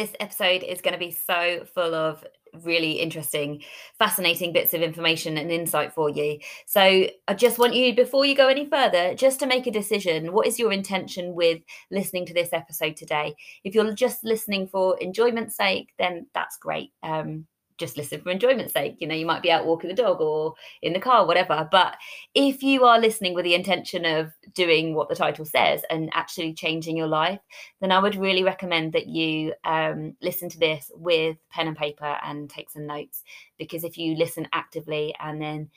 [0.00, 2.24] this episode is going to be so full of
[2.64, 3.62] really interesting,
[3.98, 6.38] fascinating bits of information and insight for you.
[6.66, 6.80] So
[7.28, 10.32] I just want you, before you go any further, just to make a decision.
[10.32, 13.34] What is your intention with listening to this episode today?
[13.62, 16.92] If you're just listening for enjoyment's sake, then that's great.
[17.02, 17.46] Um,
[17.80, 18.96] just listen for enjoyment's sake.
[19.00, 21.68] You know, you might be out walking the dog or in the car, whatever.
[21.72, 21.96] But
[22.34, 26.54] if you are listening with the intention of doing what the title says and actually
[26.54, 27.40] changing your life,
[27.80, 32.18] then I would really recommend that you um, listen to this with pen and paper
[32.22, 33.24] and take some notes.
[33.58, 35.70] Because if you listen actively and then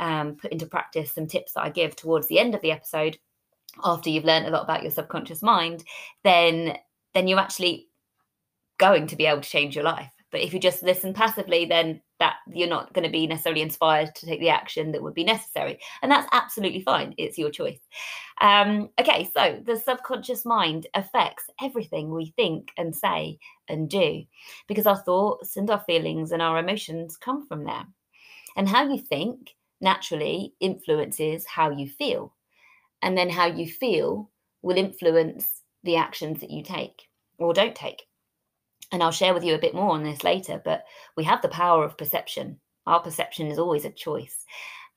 [0.00, 3.16] um, put into practice some tips that I give towards the end of the episode,
[3.82, 5.84] after you've learned a lot about your subconscious mind,
[6.22, 6.76] then
[7.12, 7.88] then you're actually
[8.78, 12.00] going to be able to change your life but if you just listen passively, then
[12.18, 15.22] that you're not going to be necessarily inspired to take the action that would be
[15.22, 15.78] necessary.
[16.02, 17.14] And that's absolutely fine.
[17.18, 17.78] It's your choice.
[18.40, 24.24] Um, okay, so the subconscious mind affects everything we think and say and do
[24.66, 27.86] because our thoughts and our feelings and our emotions come from there.
[28.56, 32.34] And how you think naturally influences how you feel.
[33.02, 34.32] And then how you feel
[34.62, 37.04] will influence the actions that you take
[37.38, 38.02] or don't take
[38.94, 40.84] and I'll share with you a bit more on this later, but
[41.16, 42.60] we have the power of perception.
[42.86, 44.44] Our perception is always a choice.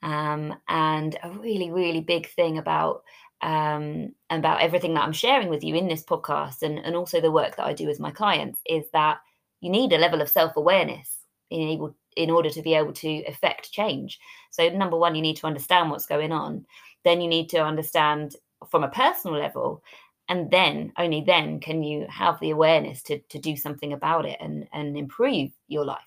[0.03, 3.03] Um, and a really, really big thing about
[3.41, 7.31] um, about everything that I'm sharing with you in this podcast and, and also the
[7.31, 9.17] work that I do with my clients is that
[9.61, 11.17] you need a level of self-awareness
[11.51, 14.19] in able in order to be able to affect change.
[14.51, 16.65] So number one, you need to understand what's going on.
[17.03, 18.35] Then you need to understand
[18.69, 19.83] from a personal level
[20.29, 24.37] and then only then can you have the awareness to, to do something about it
[24.39, 25.99] and, and improve your life.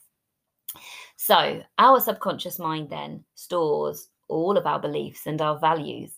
[1.17, 6.13] So our subconscious mind then stores all of our beliefs and our values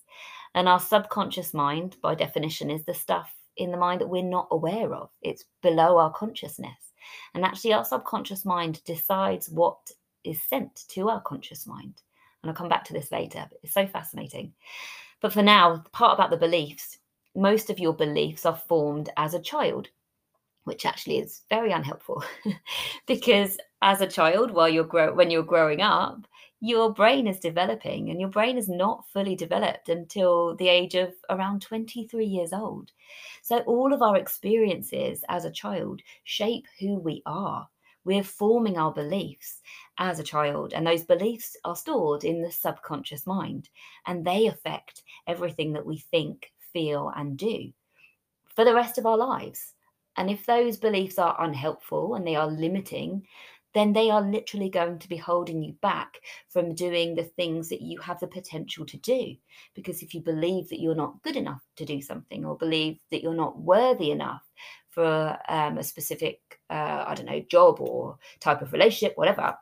[0.55, 4.47] and our subconscious mind by definition is the stuff in the mind that we're not
[4.51, 5.09] aware of.
[5.21, 6.93] It's below our consciousness.
[7.33, 9.77] And actually our subconscious mind decides what
[10.23, 12.01] is sent to our conscious mind.
[12.41, 14.53] And i'll come back to this later but it's so fascinating.
[15.21, 16.97] But for now the part about the beliefs
[17.35, 19.89] most of your beliefs are formed as a child,
[20.65, 22.23] which actually is very unhelpful
[23.07, 26.25] because as a child, while you're grow- when you're growing up,
[26.61, 31.13] your brain is developing and your brain is not fully developed until the age of
[31.29, 32.91] around 23 years old.
[33.41, 37.67] So all of our experiences as a child shape who we are.
[38.05, 39.61] We're forming our beliefs
[39.97, 43.69] as a child, and those beliefs are stored in the subconscious mind,
[44.05, 47.71] and they affect everything that we think, feel, and do
[48.55, 49.73] for the rest of our lives.
[50.17, 53.25] And if those beliefs are unhelpful and they are limiting,
[53.73, 56.19] then they are literally going to be holding you back
[56.49, 59.35] from doing the things that you have the potential to do.
[59.73, 63.23] Because if you believe that you're not good enough to do something or believe that
[63.23, 64.43] you're not worthy enough
[64.91, 69.57] for um, a specific, uh, I don't know, job or type of relationship, whatever,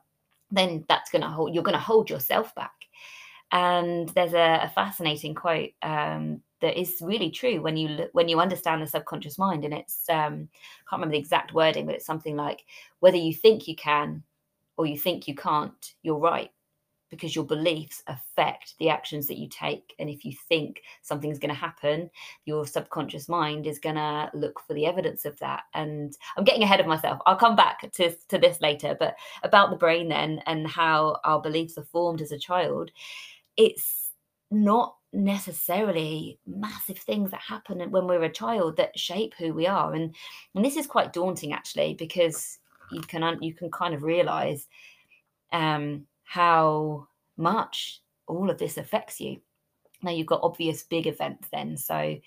[0.52, 2.74] then that's going to hold, you're going to hold yourself back.
[3.54, 8.40] And there's a, a fascinating quote um, that is really true when you when you
[8.40, 12.06] understand the subconscious mind and it's um I can't remember the exact wording but it's
[12.06, 12.64] something like
[13.00, 14.24] whether you think you can
[14.78, 16.52] or you think you can't you're right
[17.12, 19.94] because your beliefs affect the actions that you take.
[20.00, 22.10] And if you think something's going to happen
[22.46, 25.64] your subconscious mind is going to look for the evidence of that.
[25.74, 27.20] And i'm getting ahead of myself.
[27.26, 31.42] I'll come back to, to this later but about the brain then and how our
[31.42, 32.92] beliefs are formed as a child
[33.58, 34.12] it's
[34.50, 39.94] not necessarily massive things that happen when we're a child that shape who we are.
[39.94, 40.16] And
[40.56, 42.60] and this is quite daunting actually because
[42.92, 44.68] you can you can kind of realize
[45.52, 47.08] um how
[47.38, 49.42] much all of this affects you.
[50.02, 51.78] Now you've got obvious big events then.
[51.78, 52.18] So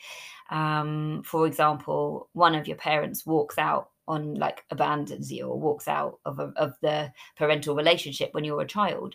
[0.50, 5.88] um for example one of your parents walks out on like abandons you or walks
[5.88, 9.14] out of, a, of the parental relationship when you're a child.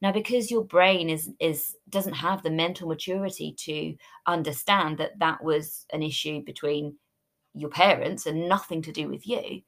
[0.00, 3.94] Now because your brain is is doesn't have the mental maturity to
[4.26, 6.96] understand that that was an issue between
[7.54, 9.62] your parents and nothing to do with you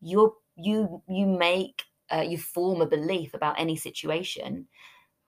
[0.00, 4.66] you you you make uh, you form a belief about any situation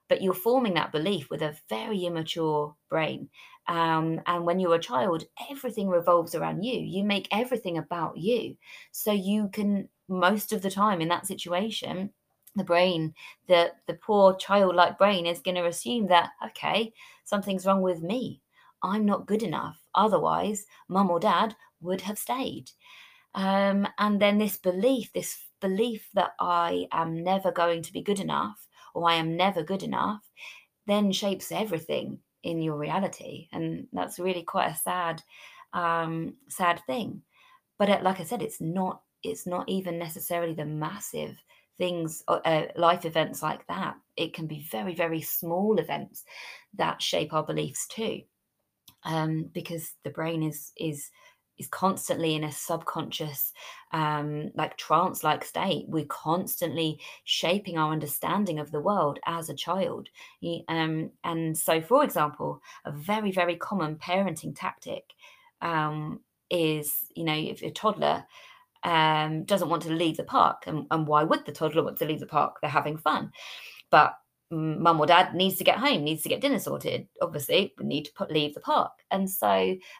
[0.09, 3.29] but you're forming that belief with a very immature brain
[3.67, 6.79] um, and when you're a child, everything revolves around you.
[6.79, 8.57] You make everything about you.
[8.91, 12.09] So you can, most of the time in that situation,
[12.55, 13.13] the brain,
[13.47, 16.93] the, the poor childlike brain is going to assume that, okay,
[17.23, 18.41] something's wrong with me.
[18.83, 19.79] I'm not good enough.
[19.95, 22.69] Otherwise, mum or dad would have stayed.
[23.33, 28.19] Um, and then this belief, this belief that I am never going to be good
[28.19, 30.21] enough or I am never good enough,
[30.85, 35.21] then shapes everything in your reality and that's really quite a sad
[35.73, 37.21] um sad thing.
[37.79, 41.41] But it, like i said it's not it's not even necessarily the massive
[41.77, 43.95] things uh, uh, life events like that.
[44.15, 46.23] It can be very very small events
[46.75, 48.21] that shape our beliefs too
[49.03, 51.09] um, because the brain is is
[51.57, 53.53] is constantly in a subconscious
[53.91, 55.85] um, like trance like state.
[55.87, 60.09] We're constantly shaping our understanding of the world as a child.
[60.67, 65.03] Um, and so for example a very very common parenting tactic
[65.61, 66.19] um,
[66.49, 68.25] is you know if a toddler
[68.83, 72.05] um, doesn't want to leave the park and, and why would the toddler want to
[72.05, 72.57] leave the park?
[72.61, 73.31] They're having fun.
[73.89, 74.15] But
[74.53, 77.07] mum or dad needs to get home, needs to get dinner sorted.
[77.21, 78.91] Obviously, we need to put leave the park.
[79.11, 79.47] And so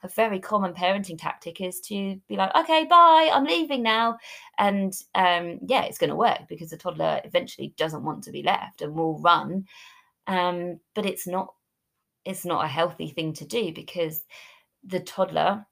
[0.04, 4.18] a very common parenting tactic is to be like, okay, bye, I'm leaving now.
[4.58, 8.44] And um, yeah, it's going to work because the toddler eventually doesn't want to be
[8.44, 9.66] left and will run.
[10.28, 11.54] Um, but it's not
[12.26, 14.24] it's not a healthy thing to do because
[14.86, 15.66] the toddler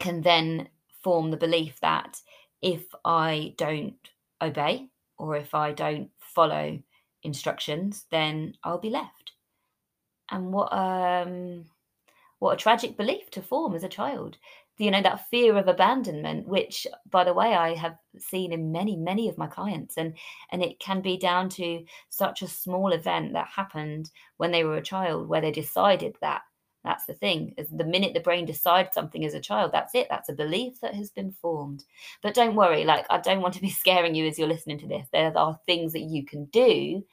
[0.00, 0.68] can then
[1.02, 2.20] form the belief that
[2.62, 3.94] if I don't
[4.42, 4.88] obey
[5.18, 6.80] or if I don't follow
[7.24, 9.32] instructions, then I'll be left.
[10.30, 11.64] And what um
[12.38, 14.36] what a tragic belief to form as a child.
[14.76, 18.96] You know, that fear of abandonment, which by the way, I have seen in many,
[18.96, 19.96] many of my clients.
[19.96, 20.16] And
[20.50, 24.76] and it can be down to such a small event that happened when they were
[24.76, 26.42] a child where they decided that
[26.84, 27.54] that's the thing.
[27.56, 30.06] Is the minute the brain decides something as a child, that's it.
[30.10, 31.84] That's a belief that has been formed.
[32.22, 34.86] But don't worry, like I don't want to be scaring you as you're listening to
[34.86, 35.06] this.
[35.12, 37.04] There are things that you can do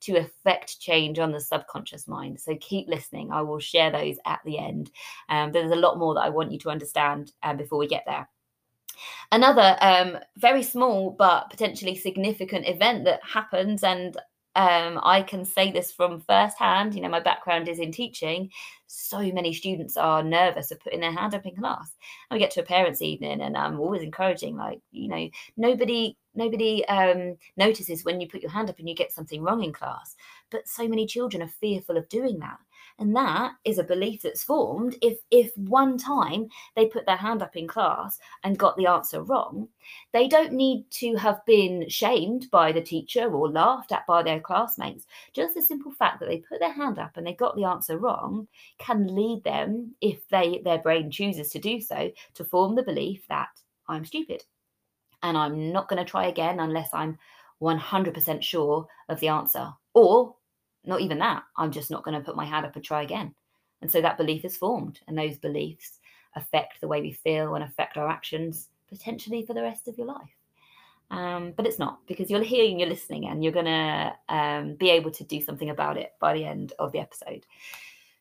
[0.00, 2.40] to affect change on the subconscious mind.
[2.40, 3.30] So keep listening.
[3.30, 4.90] I will share those at the end.
[5.28, 8.04] Um, there's a lot more that I want you to understand um, before we get
[8.06, 8.28] there.
[9.32, 14.16] Another um, very small but potentially significant event that happens, and
[14.56, 16.94] um, I can say this from firsthand.
[16.94, 18.50] You know, my background is in teaching.
[18.86, 21.94] So many students are nervous of putting their hand up in class.
[22.30, 26.16] And we get to a parents' evening, and I'm always encouraging, like, you know, nobody
[26.34, 29.72] nobody um, notices when you put your hand up and you get something wrong in
[29.72, 30.14] class.
[30.50, 32.58] But so many children are fearful of doing that
[33.00, 37.42] and that is a belief that's formed if if one time they put their hand
[37.42, 39.66] up in class and got the answer wrong
[40.12, 44.40] they don't need to have been shamed by the teacher or laughed at by their
[44.40, 45.06] classmates.
[45.32, 47.98] Just the simple fact that they put their hand up and they got the answer
[47.98, 48.46] wrong
[48.78, 53.26] can lead them if they their brain chooses to do so to form the belief
[53.28, 53.48] that
[53.88, 54.44] i'm stupid.
[55.22, 57.18] And i'm not going to try again unless i'm
[57.62, 60.34] 100% sure of the answer or
[60.84, 61.42] not even that.
[61.56, 63.34] I'm just not going to put my hand up and try again.
[63.82, 65.98] And so that belief is formed, and those beliefs
[66.36, 70.06] affect the way we feel and affect our actions potentially for the rest of your
[70.06, 70.36] life.
[71.10, 74.90] Um, but it's not because you're and you're listening, and you're going to um, be
[74.90, 77.46] able to do something about it by the end of the episode.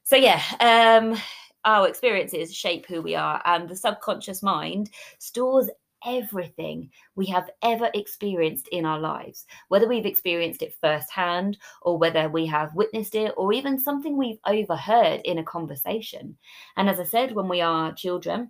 [0.04, 1.20] So, yeah, um,
[1.66, 4.90] our experiences shape who we are, and the subconscious mind
[5.20, 5.70] stores
[6.06, 12.30] everything we have ever experienced in our lives, whether we've experienced it firsthand or whether
[12.30, 16.38] we have witnessed it or even something we've overheard in a conversation.
[16.78, 18.50] And as I said, when we are children,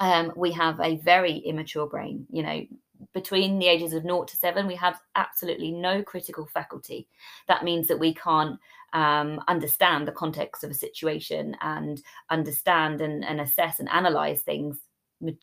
[0.00, 2.26] um, we have a very immature brain.
[2.30, 2.66] You know,
[3.12, 7.08] between the ages of 0 to 7, we have absolutely no critical faculty.
[7.46, 8.58] That means that we can't
[8.92, 14.78] um, understand the context of a situation and understand and, and assess and analyze things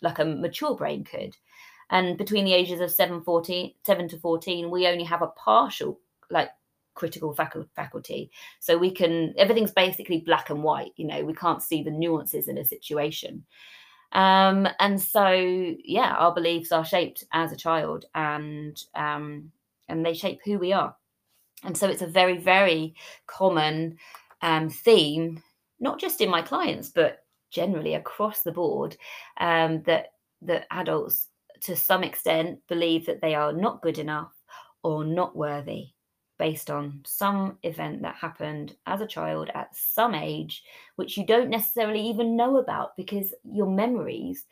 [0.01, 1.36] like a mature brain could.
[1.89, 6.00] And between the ages of 7, 14, 7 to 14, we only have a partial,
[6.29, 6.50] like,
[6.96, 7.36] critical
[7.75, 8.32] faculty.
[8.60, 12.48] So we can, everything's basically black and white, you know, we can't see the nuances
[12.48, 13.46] in a situation.
[14.13, 15.29] Um, and so,
[15.84, 19.51] yeah, our beliefs are shaped as a child and, um,
[19.89, 20.96] and they shape who we are.
[21.63, 22.96] And so it's a very, very
[23.27, 23.98] common
[24.41, 25.44] um, theme,
[25.79, 28.98] not just in my clients, but generally across the board
[29.40, 31.28] um, that that adults
[31.62, 34.34] to some extent believe that they are not good enough
[34.84, 35.88] or not worthy
[36.38, 40.64] based on some event that happened as a child at some age
[40.98, 44.46] which you don't necessarily even know about because your memories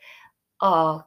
[0.60, 1.04] are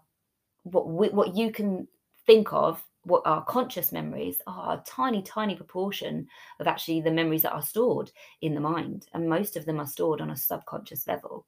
[0.63, 1.87] what what you can
[2.25, 6.27] think of what our conscious memories are a tiny tiny proportion
[6.59, 9.87] of actually the memories that are stored in the mind and most of them are
[9.87, 11.45] stored on a subconscious level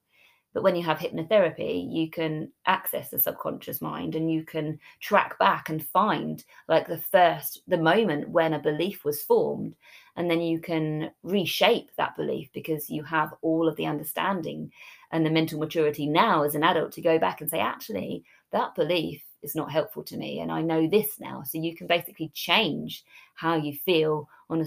[0.54, 5.38] but when you have hypnotherapy, you can access the subconscious mind and you can track
[5.38, 9.76] back and find like the first, the moment when a belief was formed.
[10.16, 14.72] And then you can reshape that belief because you have all of the understanding
[15.12, 18.74] and the mental maturity now as an adult to go back and say, actually, that
[18.76, 20.40] belief is not helpful to me.
[20.40, 21.44] And I know this now.
[21.44, 23.04] So you can basically change
[23.36, 24.66] how you feel on a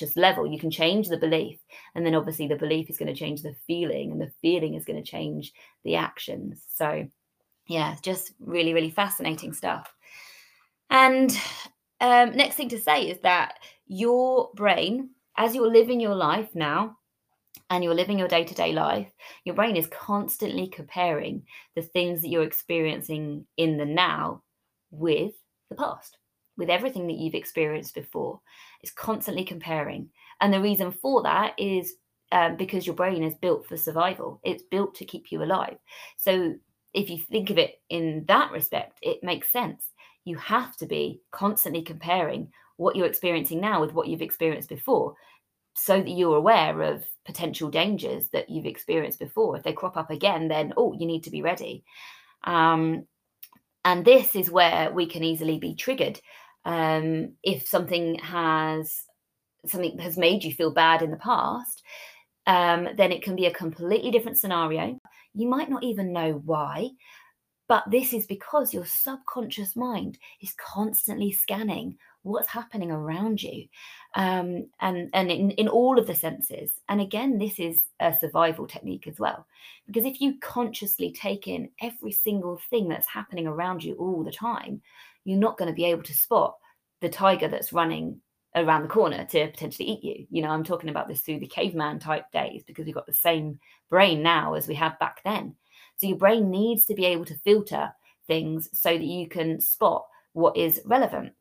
[0.00, 1.58] subconscious level you can change the belief.
[1.94, 4.84] And then obviously the belief is going to change the feeling and the feeling is
[4.84, 5.52] going to change
[5.84, 6.64] the actions.
[6.74, 7.08] So
[7.66, 9.92] yeah, just really, really fascinating stuff.
[10.88, 11.30] And
[12.00, 13.54] um, next thing to say is that
[13.86, 16.96] your brain, as you're living your life now,
[17.68, 19.12] and you're living your day to day life,
[19.44, 21.42] your brain is constantly comparing
[21.76, 24.42] the things that you're experiencing in the now
[24.90, 25.32] with
[25.68, 26.18] the past,
[26.60, 28.40] with everything that you've experienced before.
[28.82, 30.10] It's constantly comparing.
[30.40, 31.94] And the reason for that is
[32.30, 35.78] um, because your brain is built for survival, it's built to keep you alive.
[36.16, 36.54] So
[36.94, 39.84] if you think of it in that respect, it makes sense.
[40.24, 45.14] You have to be constantly comparing what you're experiencing now with what you've experienced before
[45.74, 49.56] so that you're aware of potential dangers that you've experienced before.
[49.56, 51.84] If they crop up again, then, oh, you need to be ready.
[52.44, 53.06] Um,
[53.84, 56.20] and this is where we can easily be triggered.
[56.64, 59.04] Um, if something has
[59.66, 61.82] something has made you feel bad in the past,
[62.46, 64.98] um, then it can be a completely different scenario.
[65.34, 66.90] You might not even know why,
[67.68, 73.66] but this is because your subconscious mind is constantly scanning what's happening around you
[74.14, 78.66] um, and and in, in all of the senses and again this is a survival
[78.66, 79.46] technique as well
[79.86, 84.32] because if you consciously take in every single thing that's happening around you all the
[84.32, 84.82] time
[85.24, 86.56] you're not going to be able to spot
[87.00, 88.20] the tiger that's running
[88.56, 90.26] around the corner to potentially eat you.
[90.30, 93.12] You know i'm talking about this through the caveman type days because we've got the
[93.12, 95.54] same brain now as we had back then.
[95.96, 97.92] So your brain needs to be able to filter
[98.26, 101.32] things so that you can spot what is relevant.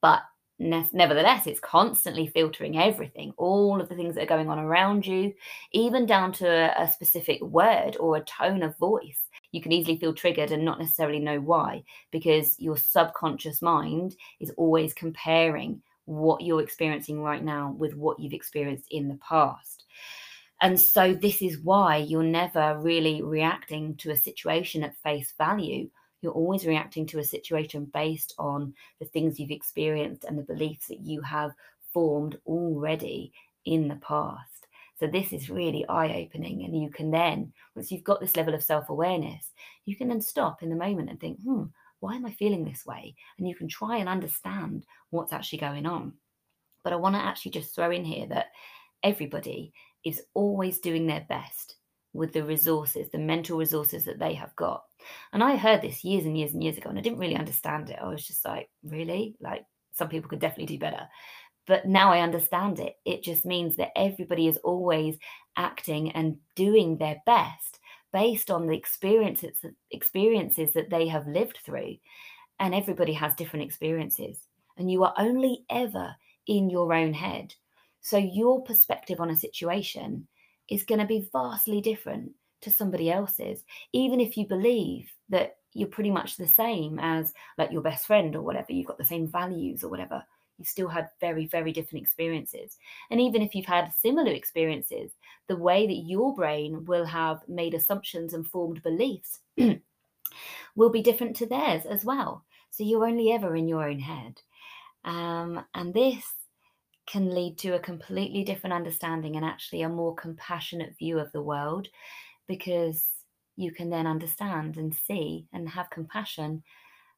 [0.00, 0.22] But
[0.58, 5.06] ne- nevertheless, it's constantly filtering everything, all of the things that are going on around
[5.06, 5.34] you,
[5.72, 9.20] even down to a, a specific word or a tone of voice.
[9.52, 14.52] You can easily feel triggered and not necessarily know why, because your subconscious mind is
[14.56, 19.84] always comparing what you're experiencing right now with what you've experienced in the past.
[20.60, 25.88] And so, this is why you're never really reacting to a situation at face value
[26.22, 30.86] you're always reacting to a situation based on the things you've experienced and the beliefs
[30.86, 31.52] that you have
[31.92, 33.32] formed already
[33.64, 34.61] in the past.
[35.02, 36.64] So, this is really eye opening.
[36.64, 39.50] And you can then, once you've got this level of self awareness,
[39.84, 41.64] you can then stop in the moment and think, hmm,
[41.98, 43.16] why am I feeling this way?
[43.36, 46.12] And you can try and understand what's actually going on.
[46.84, 48.52] But I want to actually just throw in here that
[49.02, 49.72] everybody
[50.04, 51.74] is always doing their best
[52.12, 54.84] with the resources, the mental resources that they have got.
[55.32, 57.90] And I heard this years and years and years ago, and I didn't really understand
[57.90, 57.98] it.
[58.00, 59.34] I was just like, really?
[59.40, 61.08] Like, some people could definitely do better.
[61.66, 62.96] But now I understand it.
[63.04, 65.18] It just means that everybody is always
[65.56, 67.78] acting and doing their best
[68.12, 71.96] based on the experiences experiences that they have lived through.
[72.58, 74.46] And everybody has different experiences.
[74.76, 76.14] And you are only ever
[76.46, 77.54] in your own head.
[78.00, 80.26] So your perspective on a situation
[80.68, 85.88] is going to be vastly different to somebody else's, even if you believe that you're
[85.88, 89.26] pretty much the same as like your best friend or whatever, you've got the same
[89.26, 90.24] values or whatever.
[90.62, 92.78] You still had very, very different experiences.
[93.10, 95.10] And even if you've had similar experiences,
[95.48, 99.40] the way that your brain will have made assumptions and formed beliefs
[100.76, 102.44] will be different to theirs as well.
[102.70, 104.40] So you're only ever in your own head.
[105.04, 106.24] Um, and this
[107.08, 111.42] can lead to a completely different understanding and actually a more compassionate view of the
[111.42, 111.88] world
[112.46, 113.04] because
[113.56, 116.62] you can then understand and see and have compassion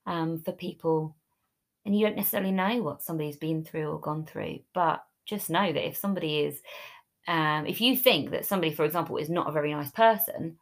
[0.07, 1.15] um, for people.
[1.85, 5.73] And you don't necessarily know what somebody's been through or gone through, but just know
[5.73, 6.63] that if somebody is,
[7.29, 10.59] um, if you think that somebody, for example, is not a very nice person,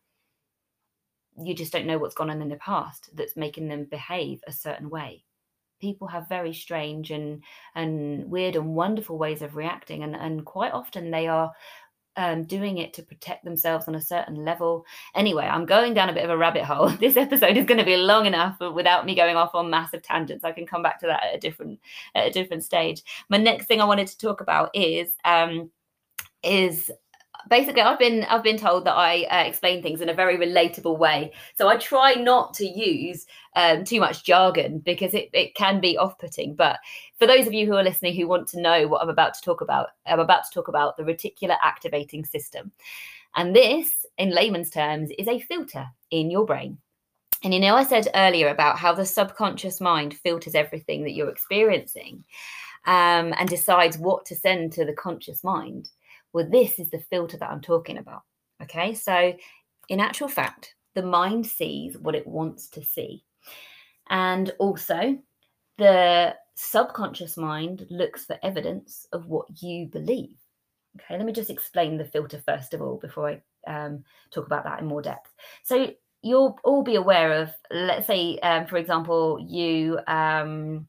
[1.40, 4.52] you just don't know what's gone on in the past that's making them behave a
[4.52, 5.24] certain way.
[5.80, 7.42] People have very strange and
[7.74, 11.52] and weird and wonderful ways of reacting and and quite often they are
[12.16, 14.84] um, doing it to protect themselves on a certain level.
[15.14, 16.90] Anyway, I'm going down a bit of a rabbit hole.
[17.02, 20.44] This episode is going to be long enough without me going off on massive tangents.
[20.44, 21.80] I can come back to that at a different
[22.14, 23.02] at a different stage.
[23.28, 25.70] My next thing I wanted to talk about is um,
[26.42, 26.90] is
[27.48, 30.98] basically i've been i've been told that i uh, explain things in a very relatable
[30.98, 31.32] way.
[31.56, 35.98] So i try not to use um, too much jargon because it, it can be
[35.98, 36.54] off-putting.
[36.54, 36.78] But
[37.18, 39.42] for those of you who are listening who want to know what i'm about to
[39.42, 42.72] talk about i'm about to talk about the reticular activating system.
[43.34, 46.78] And this in layman's terms is a filter in your brain.
[47.44, 51.30] And you know i said earlier about how the subconscious mind filters everything that you're
[51.30, 52.24] experiencing
[52.86, 55.90] um, and decides what to send to the conscious mind
[56.32, 58.22] well, this is the filter that I'm talking about.
[58.62, 59.34] Okay, so
[59.88, 63.24] in actual fact, the mind sees what it wants to see.
[64.10, 65.18] And also,
[65.78, 70.36] the subconscious mind looks for evidence of what you believe.
[70.96, 74.64] Okay, let me just explain the filter first of all before I um, talk about
[74.64, 75.32] that in more depth.
[75.62, 80.86] So, you'll all be aware of let's say um, for example you um,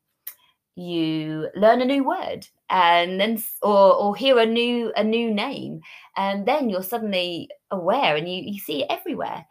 [0.75, 5.79] you learn a new word and then or or hear a new a new name
[6.17, 9.45] and then you're suddenly aware and you, you see it everywhere.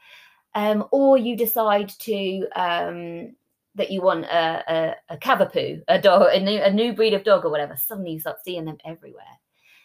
[0.55, 3.35] Um, or you decide to um,
[3.75, 7.25] that you want a, a, a cavapoo a dog a new, a new breed of
[7.25, 9.39] dog or whatever suddenly you start seeing them everywhere.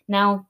[0.08, 0.48] Now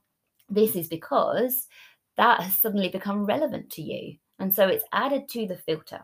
[0.48, 1.68] this is because
[2.16, 6.00] that has suddenly become relevant to you and so it's added to the filter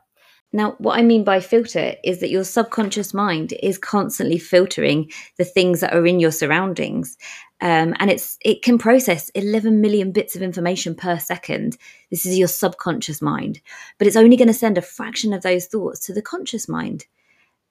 [0.55, 5.45] now, what I mean by filter is that your subconscious mind is constantly filtering the
[5.45, 7.19] things that are in your surroundings.
[7.61, 11.77] Um, and it's it can process 11 million bits of information per second.
[12.13, 13.61] This is your subconscious mind,
[13.99, 17.07] but it's only going to send a fraction of those thoughts to the conscious mind.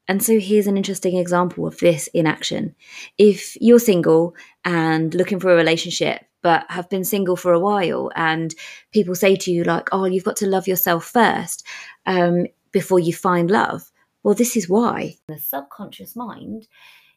[0.10, 2.76] And so here's an interesting example of this in action.
[3.18, 4.36] If you're single
[4.66, 8.54] and looking for a relationship, but have been single for a while, and
[8.92, 11.66] people say to you, like, oh, you've got to love yourself first.
[12.06, 13.90] Um, before you find love.
[14.24, 15.16] Well, this is why.
[15.28, 16.68] The subconscious mind,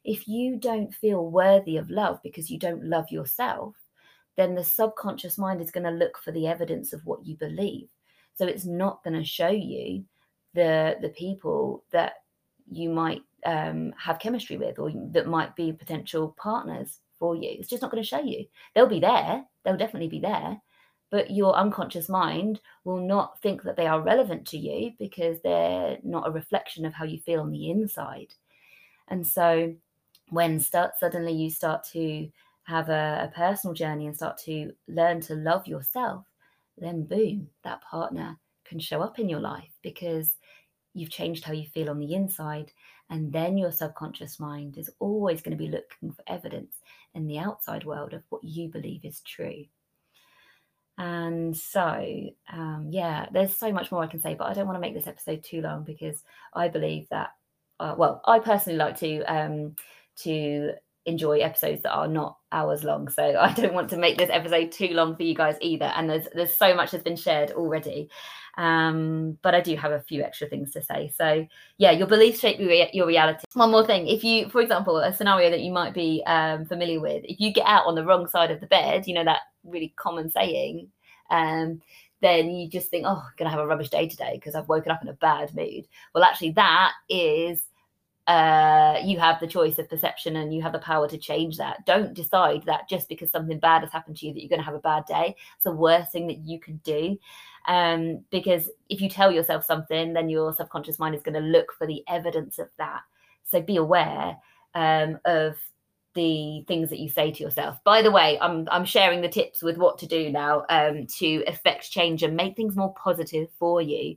[0.04, 3.74] if you don't feel worthy of love because you don't love yourself,
[4.36, 7.88] then the subconscious mind is going to look for the evidence of what you believe.
[8.34, 10.04] So it's not going to show you
[10.54, 12.14] the the people that
[12.70, 17.56] you might um, have chemistry with or that might be potential partners for you.
[17.58, 18.44] It's just not going to show you.
[18.74, 19.44] They'll be there.
[19.64, 20.60] They'll definitely be there,
[21.10, 25.98] but your unconscious mind will not think that they are relevant to you because they're
[26.02, 28.34] not a reflection of how you feel on the inside.
[29.08, 29.74] And so
[30.30, 32.28] when start suddenly you start to
[32.64, 36.24] have a, a personal journey and start to learn to love yourself,
[36.76, 40.34] then boom, that partner can show up in your life because
[40.92, 42.72] you've changed how you feel on the inside.
[43.08, 46.80] And then your subconscious mind is always going to be looking for evidence
[47.14, 49.64] in the outside world of what you believe is true.
[50.98, 54.76] And so, um, yeah, there's so much more I can say, but I don't want
[54.76, 56.22] to make this episode too long because
[56.54, 57.30] I believe that,
[57.80, 59.76] uh, well, I personally like to um,
[60.22, 60.72] to
[61.06, 63.08] enjoy episodes that are not hours long.
[63.08, 65.86] So I don't want to make this episode too long for you guys either.
[65.96, 68.10] And there's there's so much has been shared already.
[68.58, 71.12] Um, but I do have a few extra things to say.
[71.14, 71.46] So
[71.78, 73.44] yeah, your beliefs shape your, your reality.
[73.52, 77.00] One more thing, if you, for example, a scenario that you might be um, familiar
[77.00, 79.40] with, if you get out on the wrong side of the bed, you know that
[79.62, 80.88] really common saying,
[81.30, 81.82] um,
[82.22, 84.90] then you just think, oh, I'm gonna have a rubbish day today because I've woken
[84.90, 85.86] up in a bad mood.
[86.14, 87.62] Well, actually, that is
[88.26, 91.86] uh, you have the choice of perception and you have the power to change that.
[91.86, 94.64] Don't decide that just because something bad has happened to you that you're going to
[94.64, 95.36] have a bad day.
[95.54, 97.16] It's the worst thing that you can do.
[97.68, 101.72] Um, because if you tell yourself something, then your subconscious mind is going to look
[101.72, 103.02] for the evidence of that.
[103.44, 104.36] So be aware
[104.74, 105.56] um, of
[106.14, 107.78] the things that you say to yourself.
[107.84, 111.44] By the way, I'm I'm sharing the tips with what to do now um, to
[111.46, 114.16] affect change and make things more positive for you.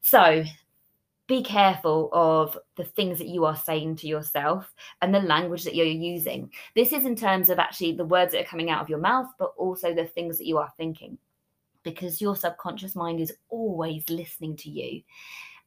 [0.00, 0.42] So
[1.28, 5.74] be careful of the things that you are saying to yourself and the language that
[5.74, 6.50] you're using.
[6.74, 9.28] This is in terms of actually the words that are coming out of your mouth,
[9.38, 11.18] but also the things that you are thinking,
[11.82, 15.02] because your subconscious mind is always listening to you.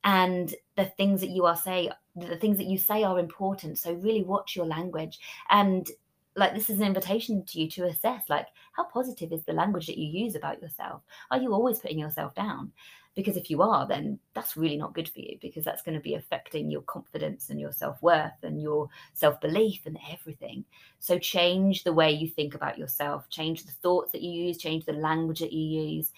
[0.03, 3.77] And the things that you are saying the things that you say are important.
[3.77, 5.19] So really watch your language.
[5.49, 5.89] And
[6.35, 9.87] like this is an invitation to you to assess like how positive is the language
[9.87, 12.71] that you use about yourself are you always putting yourself down
[13.15, 16.03] because if you are then that's really not good for you because that's going to
[16.03, 20.63] be affecting your confidence and your self-worth and your self-belief and everything
[20.99, 24.85] so change the way you think about yourself change the thoughts that you use change
[24.85, 26.11] the language that you use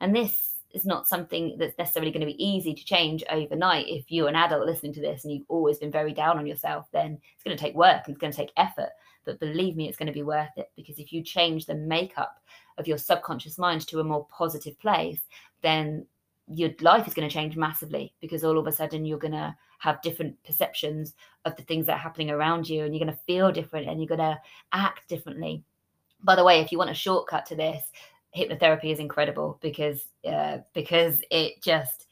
[0.00, 3.88] and this is not something that's necessarily going to be easy to change overnight.
[3.88, 6.86] If you're an adult listening to this and you've always been very down on yourself,
[6.92, 8.90] then it's going to take work and it's going to take effort.
[9.24, 12.42] But believe me, it's going to be worth it because if you change the makeup
[12.78, 15.20] of your subconscious mind to a more positive place,
[15.62, 16.06] then
[16.52, 19.54] your life is going to change massively because all of a sudden you're going to
[19.78, 23.24] have different perceptions of the things that are happening around you and you're going to
[23.24, 24.38] feel different and you're going to
[24.72, 25.62] act differently.
[26.22, 27.82] By the way, if you want a shortcut to this,
[28.36, 32.06] hypnotherapy is incredible because uh, because it just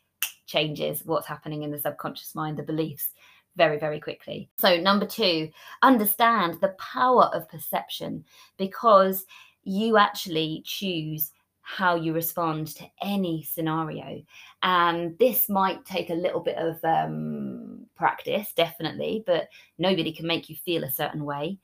[0.46, 3.10] changes what's happening in the subconscious mind, the beliefs
[3.58, 4.48] very very quickly.
[4.56, 5.50] So number 2,
[5.82, 8.24] understand the power of perception
[8.56, 9.26] because
[9.64, 14.22] you actually choose how you respond to any scenario.
[14.62, 20.48] And this might take a little bit of um, practice, definitely, but nobody can make
[20.48, 21.58] you feel a certain way.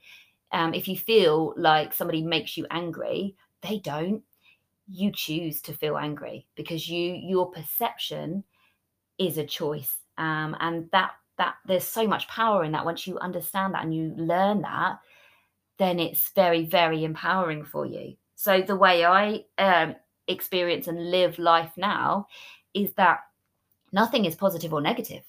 [0.53, 4.23] Um, if you feel like somebody makes you angry, they don't
[4.87, 8.45] you choose to feel angry because you your perception
[9.19, 13.19] is a choice um, and that that there's so much power in that once you
[13.19, 14.99] understand that and you learn that
[15.79, 19.95] then it's very very empowering for you so the way i um,
[20.29, 22.27] experience and live life now
[22.73, 23.21] is that
[23.95, 25.23] Nothing is positive or negative.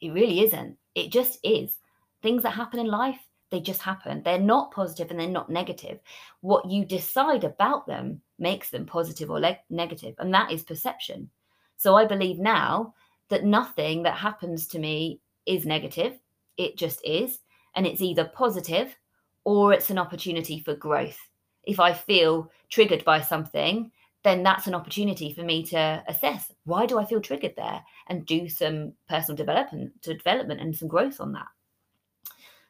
[0.00, 0.76] It really isn't.
[0.96, 1.78] It just is.
[2.22, 4.24] Things that happen in life, they just happen.
[4.24, 6.00] They're not positive and they're not negative.
[6.40, 11.30] What you decide about them makes them positive or le- negative, and that is perception.
[11.76, 12.94] So I believe now
[13.28, 16.18] that nothing that happens to me is negative.
[16.56, 17.40] It just is.
[17.74, 18.96] And it's either positive
[19.44, 21.18] or it's an opportunity for growth.
[21.64, 23.90] If I feel triggered by something,
[24.22, 28.26] then that's an opportunity for me to assess why do I feel triggered there and
[28.26, 31.46] do some personal development to development and some growth on that.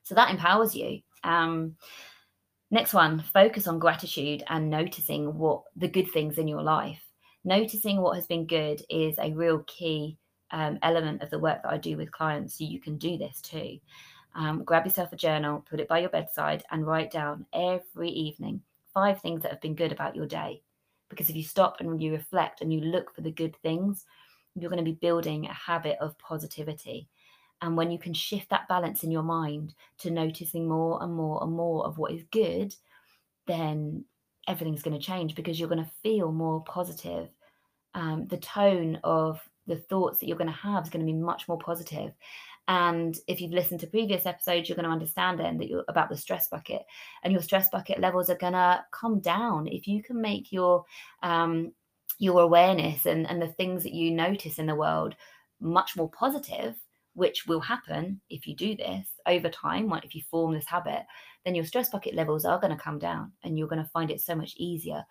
[0.03, 1.01] So that empowers you.
[1.25, 1.77] Um,
[2.71, 7.03] next one, focus on gratitude and noticing what the good things in your life.
[7.45, 10.19] Noticing what has been good is a real key
[10.53, 12.59] um, element of the work that I do with clients.
[12.59, 13.79] So you can do this too.
[14.35, 18.63] Um, grab yourself a journal, put it by your bedside, and write down every evening
[18.93, 20.63] five things that have been good about your day.
[21.09, 24.05] Because if you stop and you reflect and you look for the good things,
[24.55, 27.09] you're going to be building a habit of positivity.
[27.63, 31.43] And when you can shift that balance in your mind to noticing more and more
[31.43, 32.75] and more of what is good,
[33.47, 34.05] then
[34.49, 37.29] everything's going to change because you're going to feel more positive.
[37.95, 41.19] Um, the tone of the thoughts that you're going to have is going to be
[41.19, 42.13] much more positive.
[42.69, 46.09] And if you've listened to previous episodes, you're going to understand then that you're about
[46.11, 46.83] the stress bucket,
[47.23, 50.85] and your stress bucket levels are going to come down if you can make your
[51.23, 51.73] um,
[52.19, 55.15] your awareness and, and the things that you notice in the world
[55.59, 56.77] much more positive
[57.15, 61.05] which will happen if you do this over time, if you form this habit,
[61.45, 64.11] then your stress bucket levels are going to come down and you're going to find
[64.11, 65.05] it so much easier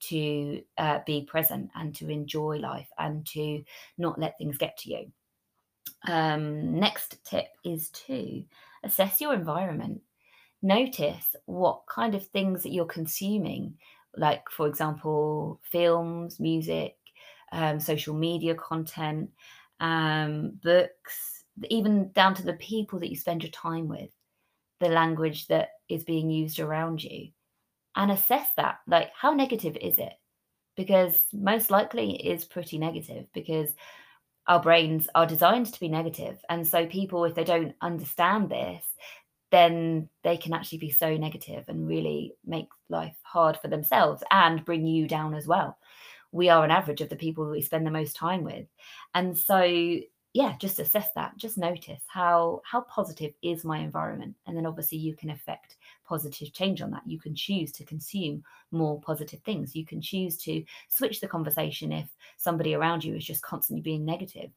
[0.00, 3.62] to uh, be present and to enjoy life and to
[3.98, 5.12] not let things get to you.
[6.08, 8.44] Um, next tip is to
[8.84, 10.00] assess your environment.
[10.62, 13.74] Notice what kind of things that you're consuming,
[14.16, 16.96] like, for example, films, music,
[17.52, 19.30] um, social media content,
[19.80, 24.10] um, books, even down to the people that you spend your time with,
[24.80, 27.28] the language that is being used around you,
[27.96, 28.78] and assess that.
[28.86, 30.12] Like, how negative is it?
[30.76, 33.74] Because most likely it is pretty negative because
[34.46, 36.38] our brains are designed to be negative.
[36.48, 38.84] And so, people, if they don't understand this,
[39.50, 44.64] then they can actually be so negative and really make life hard for themselves and
[44.64, 45.78] bring you down as well.
[46.32, 48.66] We are an average of the people we spend the most time with.
[49.14, 49.98] And so
[50.36, 54.98] yeah just assess that just notice how how positive is my environment and then obviously
[54.98, 57.02] you can affect positive change on that.
[57.06, 59.74] You can choose to consume more positive things.
[59.74, 64.04] You can choose to switch the conversation if somebody around you is just constantly being
[64.04, 64.50] negative.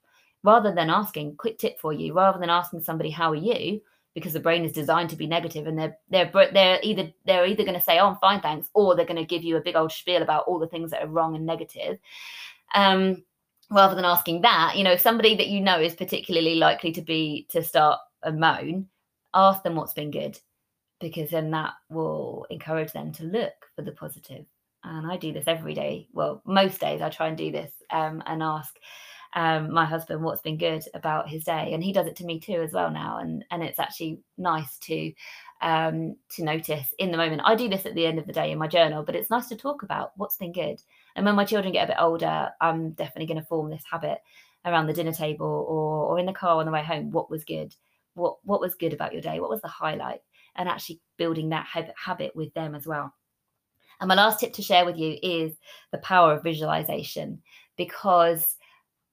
[0.43, 3.81] Rather than asking quick tip for you rather than asking somebody how are you?
[4.15, 7.63] because the brain is designed to be negative and they're they're they're either they're either
[7.63, 9.75] going to say oh i'm fine thanks or they're going to give you a big
[9.75, 11.99] old spiel about all the things that are wrong and negative.
[12.73, 13.23] Um
[13.71, 17.01] rather than asking that, you know, if somebody that you know is particularly likely to
[17.01, 18.87] be to start a moan,
[19.33, 20.39] ask them what's been good,
[20.99, 24.45] because then that will encourage them to look for the positive.
[24.83, 26.07] And I do this every day.
[26.13, 28.75] Well, most days I try and do this um, and ask
[29.35, 32.39] um, my husband what's been good about his day, and he does it to me
[32.39, 33.19] too as well now.
[33.19, 35.13] And and it's actually nice to
[35.61, 37.41] um, to notice in the moment.
[37.45, 39.47] I do this at the end of the day in my journal, but it's nice
[39.49, 40.81] to talk about what's been good.
[41.15, 44.19] And when my children get a bit older, I'm definitely going to form this habit
[44.65, 47.11] around the dinner table or or in the car on the way home.
[47.11, 47.75] What was good?
[48.13, 49.39] What what was good about your day?
[49.39, 50.21] What was the highlight?
[50.55, 53.13] And actually building that habit with them as well.
[53.99, 55.53] And my last tip to share with you is
[55.91, 57.41] the power of visualization
[57.77, 58.57] because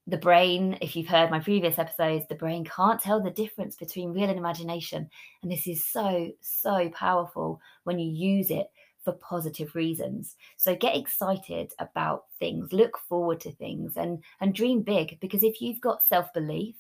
[0.07, 4.13] the brain, if you've heard my previous episodes, the brain can't tell the difference between
[4.13, 5.09] real and imagination.
[5.43, 8.69] And this is so, so powerful when you use it
[9.07, 10.35] for positive reasons.
[10.57, 15.63] So get excited about things, look forward to things and and dream big because if
[15.63, 16.75] you've got self-belief,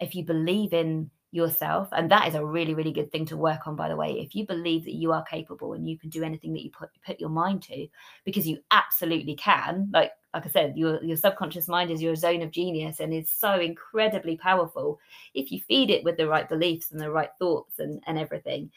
[0.00, 3.66] if you believe in yourself and that is a really really good thing to work
[3.66, 6.24] on by the way if you believe that you are capable and you can do
[6.24, 7.86] anything that you put put your mind to
[8.24, 9.88] because you absolutely can.
[9.92, 13.30] Like like i said your your subconscious mind is your zone of genius and is
[13.30, 14.98] so incredibly powerful
[15.34, 18.70] if you feed it with the right beliefs and the right thoughts and and everything.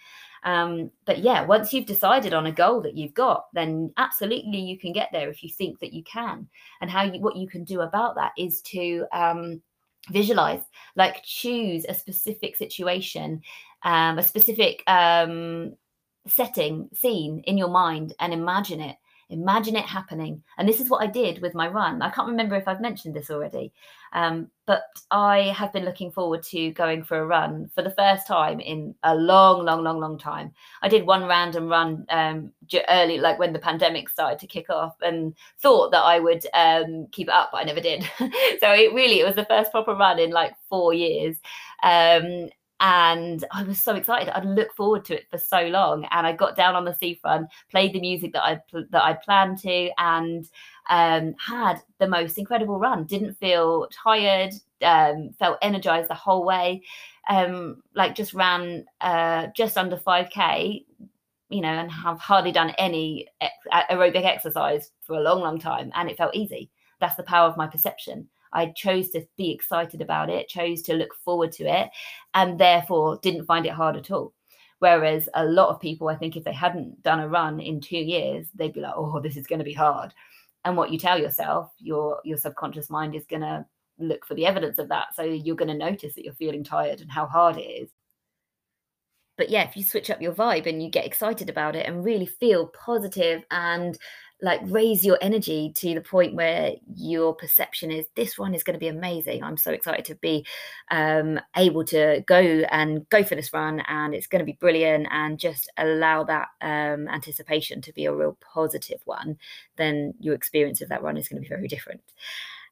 [0.43, 4.79] Um, but yeah once you've decided on a goal that you've got then absolutely you
[4.79, 6.47] can get there if you think that you can.
[6.81, 9.61] And how you what you can do about that is to um,
[10.09, 10.61] visualize
[10.95, 13.41] like choose a specific situation
[13.83, 15.73] um, a specific um,
[16.27, 18.97] setting scene in your mind and imagine it
[19.31, 20.41] Imagine it happening.
[20.57, 22.01] And this is what I did with my run.
[22.01, 23.71] I can't remember if I've mentioned this already,
[24.11, 28.25] um, but I have been looking forward to going for a run for the first
[28.25, 30.51] time in a long, long, long, long time.
[30.81, 32.51] I did one random run um,
[32.89, 37.07] early, like when the pandemic started to kick off, and thought that I would um,
[37.11, 38.09] keep it up, but I never did.
[38.17, 41.37] so it really, it was the first proper run in like four years.
[41.83, 44.29] Um, and I was so excited.
[44.29, 47.49] I'd look forward to it for so long, and I got down on the seafront,
[47.69, 48.61] played the music that I
[48.91, 50.49] that I planned to, and
[50.89, 53.05] um, had the most incredible run.
[53.05, 56.83] Didn't feel tired, um, felt energized the whole way.
[57.29, 60.85] Um, like just ran uh, just under five k,
[61.49, 63.27] you know, and have hardly done any
[63.91, 66.69] aerobic exercise for a long, long time, and it felt easy.
[66.99, 68.29] That's the power of my perception.
[68.53, 71.89] I chose to be excited about it, chose to look forward to it,
[72.33, 74.33] and therefore didn't find it hard at all.
[74.79, 77.97] Whereas a lot of people, I think, if they hadn't done a run in two
[77.97, 80.13] years, they'd be like, "Oh, this is going to be hard."
[80.65, 83.65] And what you tell yourself, your your subconscious mind is going to
[83.99, 85.15] look for the evidence of that.
[85.15, 87.89] So you're going to notice that you're feeling tired and how hard it is.
[89.37, 92.03] But yeah, if you switch up your vibe and you get excited about it and
[92.03, 93.97] really feel positive and
[94.41, 98.73] like raise your energy to the point where your perception is this one is going
[98.73, 99.43] to be amazing.
[99.43, 100.45] I'm so excited to be
[100.91, 105.07] um, able to go and go for this run and it's going to be brilliant
[105.11, 109.37] and just allow that um, anticipation to be a real positive one
[109.79, 112.01] then your experience of that run is going to be very different.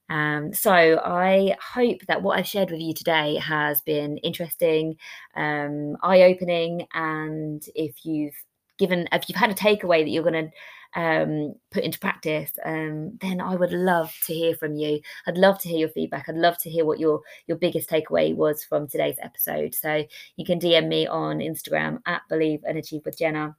[0.10, 4.98] Um, so I hope that what I've shared with you today has been interesting,
[5.36, 8.36] um, eye-opening, and if you've
[8.78, 10.52] given, if you've had a takeaway that you're going to
[10.96, 15.00] um, put into practice, um, then I would love to hear from you.
[15.28, 16.28] I'd love to hear your feedback.
[16.28, 19.76] I'd love to hear what your your biggest takeaway was from today's episode.
[19.76, 20.04] So
[20.36, 23.56] you can DM me on Instagram at Believe and Achieve with Jenna.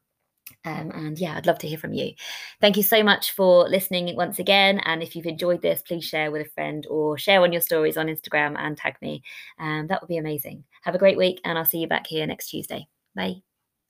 [0.64, 2.12] Um, and yeah, I'd love to hear from you.
[2.60, 4.80] Thank you so much for listening once again.
[4.84, 7.96] And if you've enjoyed this, please share with a friend or share on your stories
[7.96, 9.22] on Instagram and tag me.
[9.58, 10.64] Um, that would be amazing.
[10.82, 12.86] Have a great week, and I'll see you back here next Tuesday.
[13.14, 13.47] Bye.